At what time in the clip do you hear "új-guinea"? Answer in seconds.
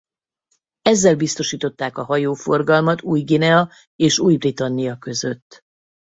3.01-3.69